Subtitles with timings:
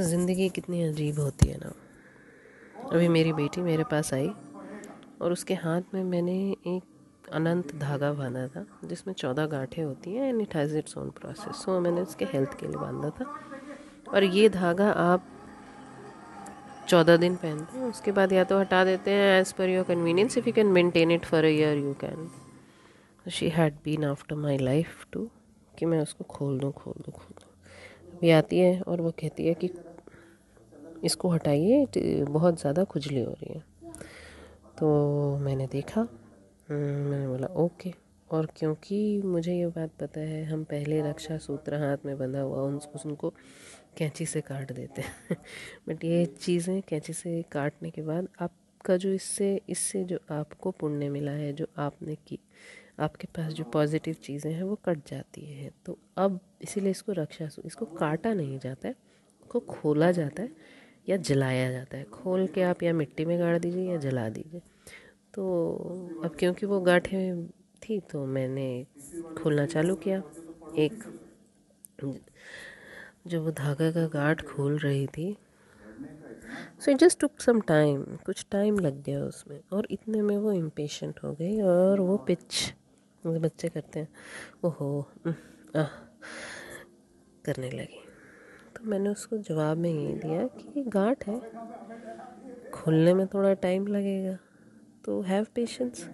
[0.00, 1.72] ज़िंदगी कितनी अजीब होती है ना।
[2.88, 4.28] अभी मेरी बेटी मेरे पास आई
[5.20, 6.34] और उसके हाथ में मैंने
[6.66, 11.10] एक अनंत धागा बांधा था, जिसमें चौदह गांठें होती हैं and it has its own
[11.10, 13.24] process so मैंने उसके हेल्थ के लिए बांधा था।
[14.08, 15.28] और ये धागा आप
[16.88, 20.38] चौदह दिन पहनते हैं, उसके बाद या तो हटा देते हैं as per your convenience
[20.38, 22.28] if you can maintain it for a year you can
[23.26, 25.28] she had been after my life too
[25.78, 27.31] कि मैं उसको खोल दूँ खोल दूँ, खोल
[28.22, 29.68] अभी आती है और वो कहती है कि
[31.04, 31.86] इसको हटाइए
[32.24, 33.62] बहुत ज़्यादा खुजली हो रही है।
[34.78, 37.92] तो मैंने देखा हम्म, मैंने बोला ओके।
[38.30, 42.62] और क्योंकि मुझे ये बात पता है हम पहले रक्षा सूत्र हाथ में बंधा हुआ
[42.62, 43.30] उन उनको
[43.98, 45.36] कैंची से काट देते हैं।
[45.88, 48.28] बट ये चीज़ें कैंची से काटने के बाद
[48.82, 52.38] आपका जो इससे इससे जो आपको पुण्य मिला है, जो आपने की,
[53.00, 57.48] आपके पास जो पॉजिटिव चीज़ें हैं, वो कट जाती हैं। तो अब इसीलिए इसको रक्षा
[57.66, 58.94] इसको काटा नहीं जाता है,
[59.42, 60.50] इसको खोला जाता है
[61.08, 64.60] या जलाया जाता है। खोल के आप या मिट्टी में गाड़ दीजिए या जला दीजिए।
[65.34, 67.46] तो अब क्योंकि वो गांठें
[67.82, 68.66] थी तो मैंने
[69.38, 70.22] खोलना चालू किया।
[70.78, 71.04] एक
[73.28, 75.36] जो वो धागा का गाठ खोल रही थी
[76.80, 80.52] so it just took some time कुछ टाइम लग गया उसमें। और इतने में वो
[80.52, 82.74] इम्पेशेंट हो गई और वो पिच
[83.26, 84.08] बच्चे करते हैं।
[84.64, 85.08] ओहो
[85.76, 85.82] आ,
[87.44, 88.00] करने लगी।
[88.76, 91.40] तो मैंने उसको जवाब में ये दिया कि गांठ है।
[92.70, 94.38] खुलने में थोड़ा टाइम लगेगा।
[95.04, 96.08] तो हैव पेशेंस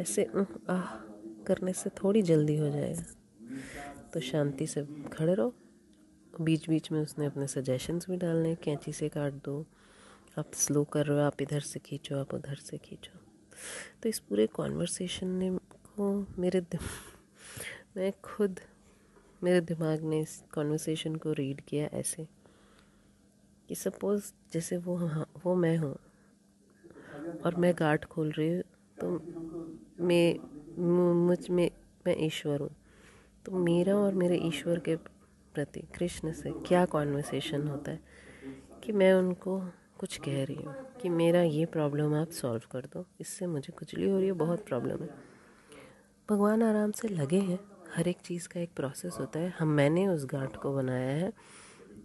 [0.00, 0.24] ऐसे
[0.68, 0.94] आह
[1.46, 3.02] करने से थोड़ी जल्दी हो जाएगा।
[4.14, 5.54] तो शांति से खड़े रहो।
[6.40, 9.66] बीच बीच में उसने अपने सजेशंस भी डालने कैंची से काट दो,
[10.38, 13.18] आप स्लो कर रहे हो, आप इधर से खींचो, आप उधर से खींचो।
[14.02, 15.58] तो इस पूरे कॉन्वर्सेशन ने
[15.96, 16.66] को मेरे
[17.96, 18.60] मैं खुद,
[19.42, 22.28] मेरे दिमाग ने इस कॉन्वर्सेशन को रीड किया ऐसे
[23.68, 25.96] कि सपोज़ जैसे वो हाँ वो मैं हूँ
[27.44, 28.62] और मैं गाठ खोल रही हूँ
[29.00, 29.10] तो
[30.00, 30.38] मैं,
[31.26, 31.70] मुझमें,
[32.06, 32.70] मैं ईश्वर हूँ।
[33.46, 34.96] तो मेरा और मेरे ईश्वर के
[35.54, 38.00] प्रति, कृष्ण से क्या कॉन्वर्सेशन होता है?
[38.84, 39.60] कि मैं उनको
[39.98, 44.10] कुछ कह रही हूँ कि मेरा ये प्रॉब्लम आप सॉल्व कर दो, इससे मुझे खुजली
[44.10, 45.10] हो रही है, बहुत प्रॉब्लम है।
[46.30, 47.58] भगवान आराम से लगे हैं।
[47.94, 51.32] हर एक चीज़ का एक प्रोसेस होता है। हम, मैंने उस गांठ को बनाया है।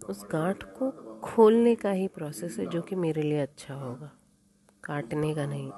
[0.08, 0.90] उस गांठ को
[1.20, 4.12] खोलने का ही प्रोसेस है जो कि मेरे लिए अच्छा होगा।
[4.84, 5.70] काटने का नहीं।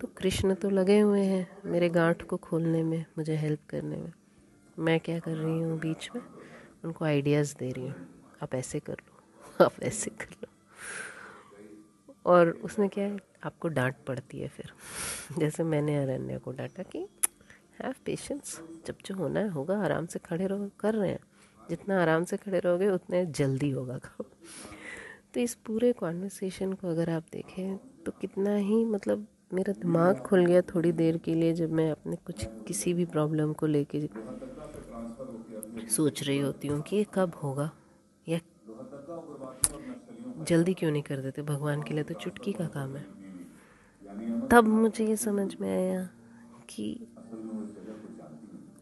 [0.00, 4.12] तो कृष्ण तो लगे हुए हैं मेरे गांठ को खोलने में, मुझे हेल्प करने में।
[4.78, 6.22] मैं क्या कर रही हूँ बीच में?
[6.84, 7.94] उनको आइडियाज़ दे रही हूँ।
[8.42, 10.48] आप ऐसे कर लो, आप ऐसे कर लो।
[12.26, 14.72] और उसमें क्या है, आपको डांट पड़ती है फिर।
[15.38, 17.06] जैसे मैंने अरण्य को डांटा कि
[17.80, 21.20] हैव पेशेंस जब जो होना है होगा, आराम से खड़े रहो, कर रहे हैं।
[21.70, 24.24] जितना आराम से खड़े रहोगे, उतने जल्दी होगा काम।
[25.34, 30.46] तो इस पूरे कॉन्वर्सेशन को अगर आप देखें तो कितना ही मतलब मेरा दिमाग खुल
[30.46, 34.00] गया थोड़ी देर के लिए जब मैं अपने कुछ किसी भी प्रॉब्लम को लेके
[35.88, 37.70] सोच रही होती हूँ कि ये कब होगा?
[38.28, 38.40] या
[40.38, 41.42] जल्दी क्यों नहीं कर देते?
[41.42, 43.06] भगवान के लिए तो चुटकी का काम है।
[44.48, 46.08] तब मुझे ये समझ में आया
[46.68, 47.06] कि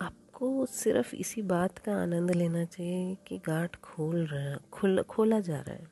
[0.02, 5.60] आपको सिर्फ़ इसी बात का आनंद लेना चाहिए कि गांठ खोल रहा खुल, खोला जा
[5.60, 5.88] रहा है।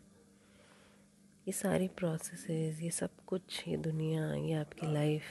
[1.49, 5.23] ये सारी प्रोसेसेस ये सब कुछ, ये दुनिया, ये आपकी लाइफ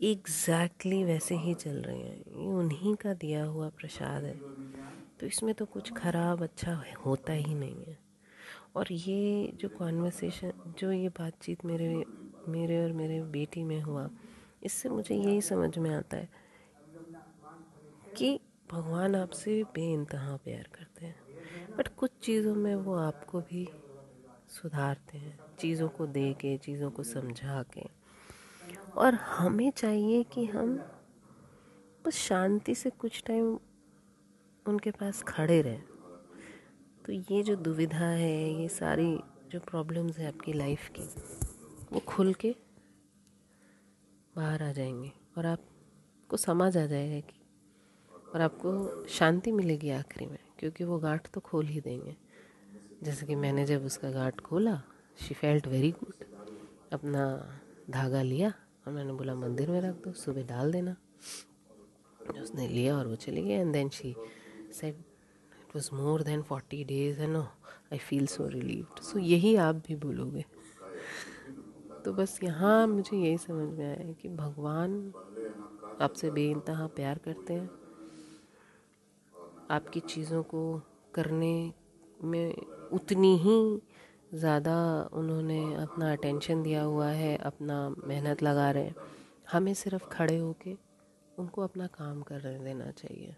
[0.00, 4.40] एग्जैक्टली वैसे ही चल रहे हैं। ये उन्हीं का दिया हुआ प्रसाद है।
[5.20, 7.98] तो इसमें तो कुछ ख़राब अच्छा होता ही नहीं है।
[8.76, 12.04] और ये जो कॉन्वर्सेशन जो ये बातचीत मेरे
[12.48, 14.10] मेरे और मेरे बेटी में हुआ,
[14.62, 16.28] इससे मुझे यही समझ में आता है
[18.16, 18.40] कि
[18.72, 21.16] भगवान आपसे बे इंतहा प्यार करते हैं।
[21.78, 23.68] बट कुछ चीज़ों में वो आपको भी
[24.48, 28.05] सुधारते हैं। चीज़ों को दे के चीज़ों को समझा के।
[28.96, 30.76] और हमें चाहिए कि हम
[32.06, 33.58] बस शांति से कुछ टाइम
[34.66, 35.82] उनके पास खड़े रहें।
[37.06, 39.20] तो ये जो दुविधा है, ये सारी
[39.50, 41.08] जो प्रॉब्लम्स है आपकी लाइफ की,
[41.92, 42.56] वो खुल के
[44.36, 47.40] बाहर आ जाएँगे और आपको समझ आ जाएगा कि
[48.34, 52.16] और आपको शांति मिलेगी आखिरी में, क्योंकि वो गांठ तो खोल ही देंगे।
[53.02, 54.82] जैसे कि मैंने जब उसका गांठ खोला
[55.18, 56.24] शी फेल्ट वेरी गुड
[56.92, 57.24] अपना
[57.90, 58.52] धागा लिया
[58.86, 60.96] और मैंने बोला, मंदिर में रख दो, सुबह डाल देना।
[62.42, 64.16] उसने लिया और वो चली गई। And then she
[64.72, 67.42] said it was more than forty days है no?
[67.92, 70.44] I feel so relieved so यही आप भी बोलोगे।
[72.04, 75.12] तो बस यहाँ मुझे यही समझ में आया कि भगवान
[76.00, 77.70] आपसे बेइंतहा प्यार करते हैं।
[79.70, 80.82] आपकी चीज़ों को
[81.14, 81.72] करने
[82.24, 82.54] में
[82.92, 83.82] उतनी ही
[84.34, 88.96] ज़्यादा उन्होंने अपना अटेंशन दिया हुआ है, अपना मेहनत लगा रहे हैं।
[89.52, 90.76] हमें सिर्फ़ खड़े होके
[91.38, 93.36] उनको अपना काम कर देना चाहिए।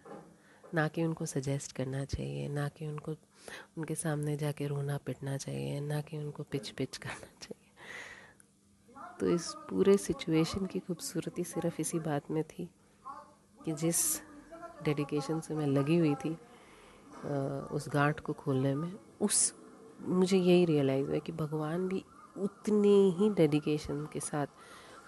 [0.75, 3.13] ना कि उनको सजेस्ट करना चाहिए, ना कि उनको,
[3.79, 7.67] उनके सामने जाके रोना पिटना चाहिए, ना कि उनको पिच पिच करना चाहिए।
[9.21, 12.69] तो इस पूरे सिचुएशन की खूबसूरती सिर्फ़ इसी बात में थी
[13.65, 14.21] कि जिस
[14.85, 16.39] डेडिकेशन से मैं लगी हुई थी
[17.71, 19.55] उस गांठ को खोलने में, उस
[20.01, 22.05] मुझे यही रियलाइज़ हुआ कि भगवान भी
[22.37, 24.47] उतने ही डेडिकेशन के साथ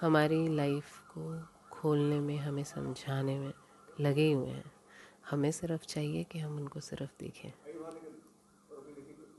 [0.01, 3.53] हमारी लाइफ को खोलने में, हमें समझाने में
[4.01, 4.73] लगे हुए हैं।
[5.31, 7.53] हमें सिर्फ़ चाहिए कि हम उनको सिर्फ़ देखें।